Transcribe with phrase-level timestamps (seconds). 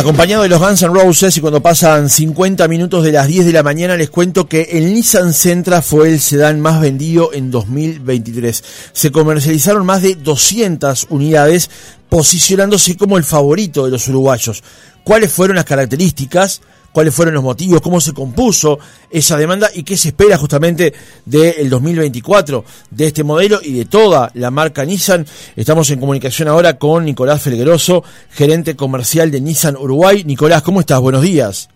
[0.00, 3.52] Acompañado de los Guns N' Roses y cuando pasan 50 minutos de las 10 de
[3.52, 8.64] la mañana les cuento que el Nissan Sentra fue el sedán más vendido en 2023.
[8.92, 11.68] Se comercializaron más de 200 unidades
[12.08, 14.62] posicionándose como el favorito de los uruguayos.
[15.04, 16.62] ¿Cuáles fueron las características?
[16.92, 18.78] Cuáles fueron los motivos, cómo se compuso
[19.10, 20.92] esa demanda y qué se espera justamente
[21.24, 25.26] del 2024 de este modelo y de toda la marca Nissan.
[25.56, 30.24] Estamos en comunicación ahora con Nicolás Felgueroso, gerente comercial de Nissan Uruguay.
[30.24, 31.00] Nicolás, ¿cómo estás?
[31.00, 31.68] Buenos días.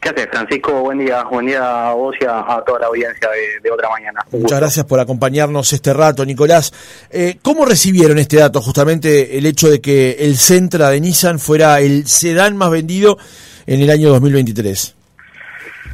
[0.00, 0.80] ¿Qué haces, Francisco?
[0.80, 3.28] Buen día, buen día a vos y a, toda la audiencia
[3.62, 4.20] de, Otra Mañana.
[4.32, 6.72] Muchas gracias por acompañarnos este rato, Nicolás.
[7.10, 11.80] Eh, ¿Cómo recibieron este dato, justamente el hecho de que el Centra de Nissan fuera
[11.80, 13.18] el sedán más vendido
[13.66, 14.96] en el año 2023?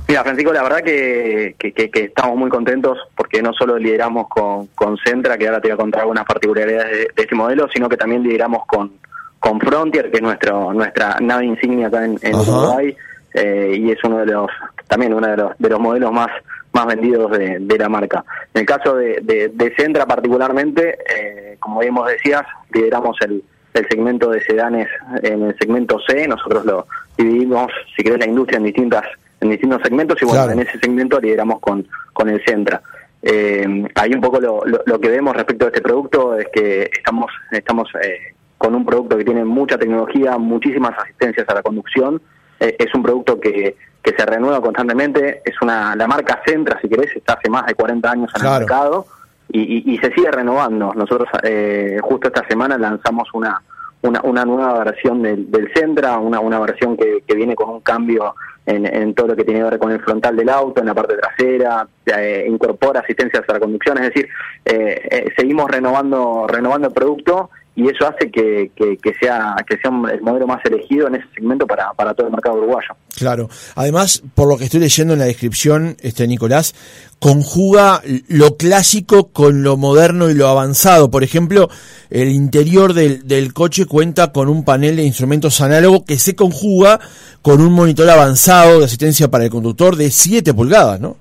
[0.09, 5.39] Mira, Francisco, la verdad que, estamos muy contentos porque no solo lideramos con, con Centra,
[5.39, 8.67] que ahora te voy a contar algunas particularidades de, este modelo, sino que también lideramos
[8.67, 8.93] con,
[9.39, 12.95] con Frontier, que es nuestro nuestra nave insignia acá en, Uruguay,
[13.35, 14.51] eh, y es uno de los
[14.89, 16.29] también uno de los, de los modelos más
[16.73, 18.25] más vendidos de, la marca.
[18.55, 24.31] En el caso de, de, Centra particularmente, eh, como bien decías, lideramos el, el segmento
[24.31, 24.89] de sedanes
[25.23, 29.05] en el segmento C, nosotros lo dividimos, si querés, la industria en distintas
[29.41, 32.81] en distintos segmentos y bueno, en ese segmento lideramos con, con el Centra.
[33.23, 37.31] Eh, ahí un poco lo, lo, que vemos respecto a este producto es que estamos,
[37.51, 42.21] estamos eh, con un producto que tiene mucha tecnología, muchísimas asistencias a la conducción,
[42.63, 47.15] es un producto que, que se renueva constantemente, es una la marca Centra, si querés,
[47.17, 49.07] está hace más de 40 años en el mercado
[49.49, 50.93] y, y, se sigue renovando.
[50.95, 53.63] Nosotros eh, justo esta semana lanzamos una,
[54.03, 57.81] una, una nueva versión del, del Centra, una, una versión que, que viene con un
[57.81, 60.87] cambio en, en, todo lo que tiene que ver con el frontal del auto, en
[60.87, 64.29] la parte trasera, eh, incorpora asistencias a la conducción, es decir,
[64.65, 69.91] eh, eh, seguimos renovando, renovando el producto y eso hace que, que, sea que sea
[70.13, 72.95] el modelo más elegido en ese segmento para, para todo el mercado uruguayo.
[73.17, 73.49] Claro.
[73.77, 76.75] Además, por lo que estoy leyendo en la descripción, este Nicolás,
[77.19, 81.11] conjuga lo clásico con lo moderno y lo avanzado.
[81.11, 81.71] Por ejemplo,
[82.11, 87.01] el interior del, del coche cuenta con un panel de instrumentos análogos que se conjuga
[87.41, 91.17] con un monitor avanzado de asistencia para el conductor de 7 pulgadas, ¿no?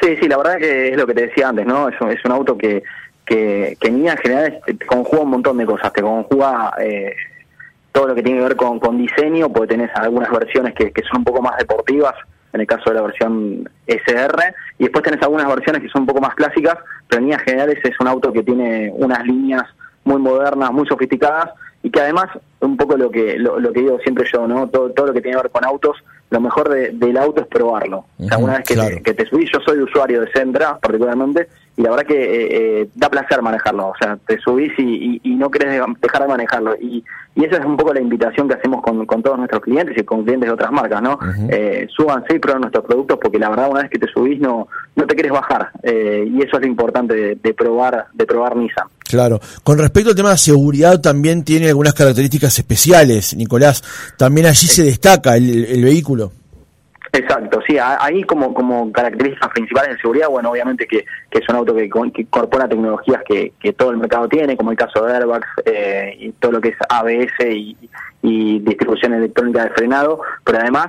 [0.00, 1.86] Sí, sí, la verdad que es lo que te decía antes, ¿no?
[1.88, 2.82] Es es un auto que
[3.30, 7.14] que, que en líneas generales te conjuga un montón de cosas, te conjuga eh,
[7.92, 11.02] todo lo que tiene que ver con, con diseño, porque tenés algunas versiones que, que
[11.02, 12.14] son un poco más deportivas,
[12.52, 16.06] en el caso de la versión SR, y después tenés algunas versiones que son un
[16.08, 16.74] poco más clásicas,
[17.06, 19.62] pero en líneas generales es un auto que tiene unas líneas
[20.02, 21.50] muy modernas, muy sofisticadas,
[21.82, 22.26] y que además,
[22.60, 24.68] un poco lo que lo, que digo siempre yo, ¿no?
[24.68, 25.96] Todo, todo lo que tiene que ver con autos,
[26.30, 28.04] lo mejor del auto es probarlo.
[28.18, 31.48] o sea, una vez que, te, que te subís, yo soy usuario de Centra particularmente,
[31.76, 35.34] y la verdad que eh, eh, da placer manejarlo, o sea, te subís y, y,
[35.34, 36.76] no querés dejar de manejarlo.
[36.76, 37.02] Y,
[37.34, 40.04] y, esa es un poco la invitación que hacemos con, con todos nuestros clientes y
[40.04, 41.18] con clientes de otras marcas, ¿no?
[41.48, 44.68] eh, súbanse y prueben nuestros productos porque la verdad una vez que te subís no
[44.96, 48.88] no te quieres bajar eh, y eso es lo importante de, probar de probar Nissan.
[49.10, 49.40] Claro.
[49.64, 53.82] Con respecto al tema de seguridad también tiene algunas características especiales, Nicolás.
[54.16, 56.32] También allí se destaca el, el vehículo.
[57.12, 61.56] Exacto, sí, ahí como, como características principales de seguridad, bueno, obviamente que, que es un
[61.56, 65.48] auto que, incorpora tecnologías que, que, todo el mercado tiene, como el caso de airbags
[65.64, 67.50] eh, y todo lo que es ABS
[68.22, 70.86] y, distribución electrónica de frenado, pero además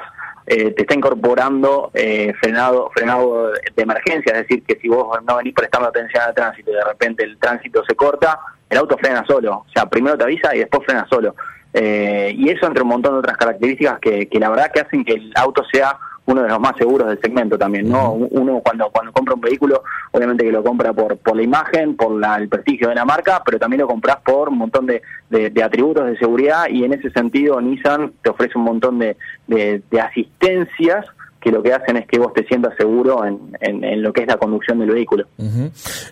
[0.53, 5.38] eh, te está incorporando eh, frenado frenado de emergencia, es decir, que si vos no
[5.38, 8.38] venís prestando atención al tránsito y de repente el tránsito se corta,
[8.69, 11.35] el auto frena solo, o sea, primero te avisa y después frena solo.
[11.73, 15.13] y eso entre un montón de otras características que, que la verdad que hacen que
[15.13, 18.14] el auto sea uno de los más seguros del segmento también, ¿no?
[18.14, 22.22] Uno cuando cuando compra un vehículo, obviamente que lo compra por por la imagen, por
[22.40, 26.06] el prestigio de la marca, pero también lo compras por un montón de, de, atributos
[26.06, 29.18] de seguridad y en ese sentido Nissan te ofrece un montón de,
[29.48, 31.06] de, asistencias
[31.40, 34.28] que lo que hacen es que vos te sientas seguro en, en, lo que es
[34.28, 35.26] la conducción del vehículo.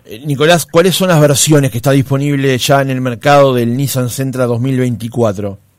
[0.04, 4.08] Eh, Nicolás, ¿cuáles son las versiones que está disponible ya en el mercado del Nissan
[4.08, 5.69] Sentra 2024?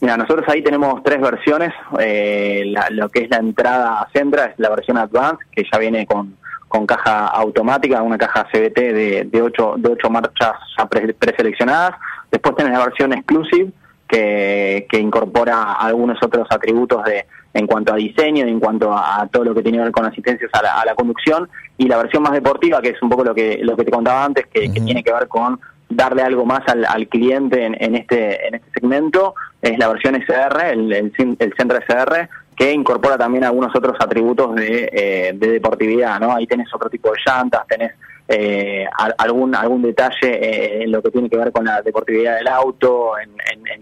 [0.00, 1.72] Mira, nosotros ahí tenemos tres versiones.
[1.98, 6.06] Eh, lo que es la entrada a Centra es la versión Advanced, que ya viene
[6.06, 6.36] con,
[6.68, 11.92] con caja automática, una caja CBT de, de, ocho, de ocho marchas ya preseleccionadas.
[12.30, 13.72] Después tenés la versión Exclusive,
[14.08, 19.44] que, que incorpora algunos otros atributos de en cuanto a diseño, en cuanto a, todo
[19.44, 21.48] lo que tiene que ver con asistencias a la, a la, conducción.
[21.76, 24.24] Y la versión más deportiva, que es un poco lo que, lo que te contaba
[24.24, 27.96] antes, que, que tiene que ver con darle algo más al, al cliente en, en,
[27.96, 32.28] este, en este segmento es la versión SR, el, el, el centro SR,
[32.60, 36.36] que incorpora también algunos otros atributos de, eh, de deportividad, ¿no?
[36.36, 37.92] Ahí tenés otro tipo de llantas, tenés
[38.28, 38.84] eh,
[39.16, 43.12] algún algún detalle eh, en lo que tiene que ver con la deportividad del auto,
[43.18, 43.30] en,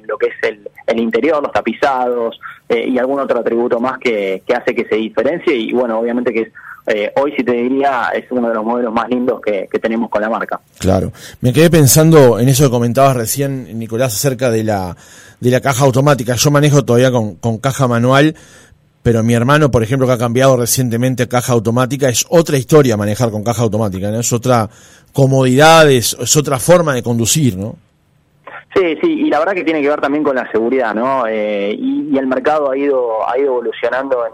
[0.07, 2.39] lo que es el, el interior, los tapizados
[2.69, 6.53] y algún otro atributo más que, que hace que se diferencie y bueno, obviamente que
[7.17, 10.23] hoy si te diría es uno de los modelos más lindos que, que, tenemos con
[10.23, 10.61] la marca.
[10.79, 14.97] Claro, me quedé pensando en eso que comentabas recién, Nicolás, acerca de la,
[15.40, 16.35] de la caja automática.
[16.35, 18.35] Yo manejo todavía con, con caja manual,
[19.02, 23.31] pero mi hermano, por ejemplo, que ha cambiado recientemente caja automática, es otra historia manejar
[23.31, 24.20] con caja automática, ¿no?
[24.20, 24.69] Es otra
[25.12, 27.76] comodidad, es, otra forma de conducir, ¿no?
[28.75, 31.26] Sí, sí, y la verdad que tiene que ver también con la seguridad, ¿no?
[31.26, 34.32] Eh, y, el mercado ha ido ha ido evolucionando en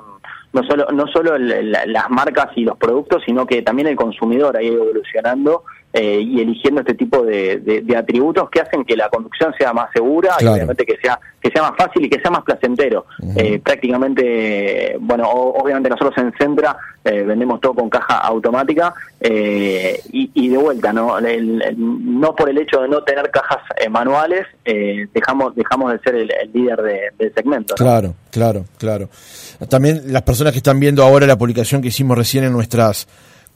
[0.53, 4.63] no solo no solo las marcas y los productos, sino que también el consumidor ha
[4.63, 5.65] ido evolucionando
[5.97, 10.35] eh, y eligiendo este tipo de, atributos que hacen que la conducción sea más segura
[10.41, 13.07] y obviamente que sea que sea más fácil y que sea más placentero.
[13.37, 20.57] Eh, prácticamente, bueno, obviamente nosotros en Centra eh, vendemos todo con caja automática y, de
[20.57, 26.17] vuelta, no no por el hecho de no tener cajas manuales dejamos dejamos de ser
[26.17, 27.77] el, líder del segmento.
[27.77, 29.09] Claro, claro, claro.
[29.69, 33.07] También las personas que están viendo ahora la publicación que hicimos recién en nuestras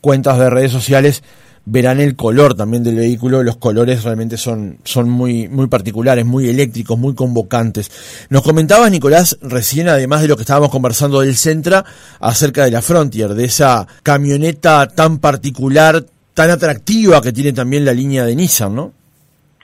[0.00, 1.24] cuentas de redes sociales
[1.70, 6.48] verán el color también del vehículo, los colores realmente son, son muy, muy particulares, muy
[6.48, 8.26] eléctricos, muy convocantes.
[8.30, 11.84] Nos comentabas, Nicolás, recién, además de lo que estábamos conversando del Centra,
[12.20, 17.92] acerca de la Frontier, de esa camioneta tan particular, tan atractiva que tiene también la
[17.92, 18.92] línea de Nissan, ¿no?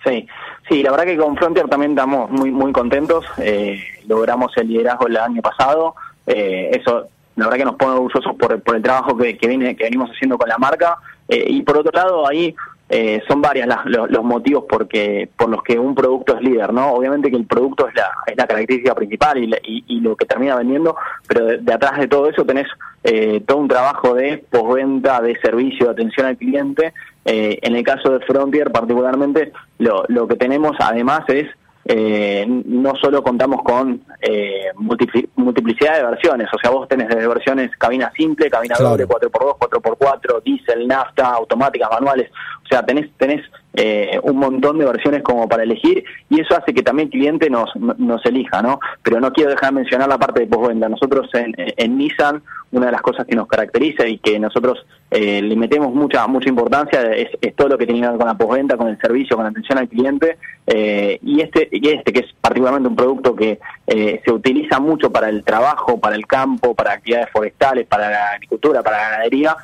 [0.05, 0.27] Sí,
[0.69, 5.07] sí, la verdad que con Frontier también estamos muy, muy contentos, eh, logramos el liderazgo
[5.07, 5.95] el año pasado,
[6.27, 7.07] eh, eso
[7.37, 10.11] la verdad que nos pone orgullosos por, por el trabajo que, que, viene, que venimos
[10.11, 10.99] haciendo con la marca.
[11.29, 12.55] Eh, y por otro lado, ahí
[12.89, 16.93] eh, son varias los, motivos porque, por los que un producto es líder, ¿no?
[16.93, 20.57] Obviamente que el producto es la, es la característica principal y, y, lo que termina
[20.57, 20.95] vendiendo,
[21.27, 22.67] pero de, atrás de todo eso tenés
[23.03, 26.93] eh, todo un trabajo de postventa, de servicio, de atención al cliente.
[27.25, 31.49] en el caso de Frontier particularmente, lo, lo que tenemos además es
[31.87, 37.71] eh, no solo contamos con eh, multiplicidad de versiones, o sea, vos tenés desde versiones
[37.77, 42.31] cabina simple, cabina doble, 4x2, 4x4, diésel, nafta, automáticas, manuales,
[42.65, 43.43] o sea, tenés, tenés
[43.77, 47.51] eh, un montón de versiones como para elegir y eso hace que también el cliente
[47.51, 48.79] nos, nos elija, ¿no?
[49.03, 50.89] Pero no quiero dejar de mencionar la parte de postventa.
[50.89, 52.41] Nosotros en, en Nissan,
[52.71, 56.49] una de las cosas que nos caracteriza y que nosotros eh, le metemos mucha mucha
[56.49, 59.45] importancia es, todo lo que tiene que ver con la postventa, con el servicio, con
[59.45, 63.59] la atención al cliente eh, y este y este que es particularmente un producto que
[63.87, 68.83] se utiliza mucho para el trabajo, para el campo, para actividades forestales, para la agricultura,
[68.83, 69.57] para la ganadería.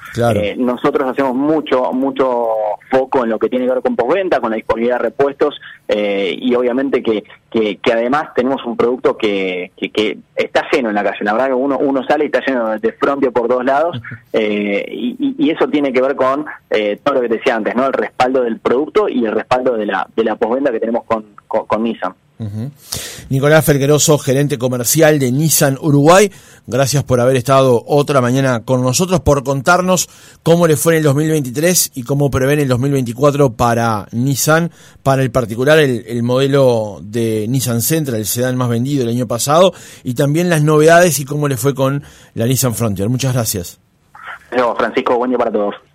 [0.58, 4.56] nosotros hacemos mucho mucho foco en lo que tiene que ver con postventa, con la
[4.56, 10.66] disponibilidad de repuestos eh, y obviamente que, que, además tenemos un producto que, que, está
[10.70, 11.24] lleno en la calle.
[11.24, 14.00] La verdad que uno, uno sale y está lleno de frontio por dos lados
[14.32, 17.74] eh, y, y, eso tiene que ver con eh, todo lo que te decía antes,
[17.74, 17.86] ¿no?
[17.86, 21.24] El respaldo del producto y el respaldo de la, de la postventa que tenemos con,
[21.46, 22.14] con Nissan.
[23.28, 26.30] Nicolás Felgueroso, gerente comercial de Nissan Uruguay,
[26.66, 30.08] gracias por haber estado otra mañana con nosotros, por contarnos
[30.42, 34.70] cómo le fue en el 2023 y cómo prevén el 2024 para Nissan,
[35.02, 39.72] para el particular el, modelo de Nissan Sentra, el sedán más vendido el año pasado,
[40.02, 42.02] y también las novedades y cómo le fue con
[42.34, 43.08] la Nissan Frontier.
[43.08, 43.78] Muchas gracias.
[44.76, 45.89] Francisco, buen día para todos.